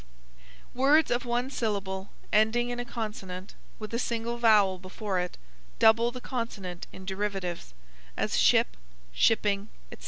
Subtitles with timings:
[0.73, 5.37] Words of one syllable, ending in a consonant; with a single vowel before it,
[5.77, 7.75] double the consonant in derivatives;
[8.17, 8.75] as, ship,
[9.13, 9.99] shipping, etc.